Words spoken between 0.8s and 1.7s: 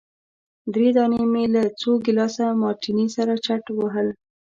دانې مي له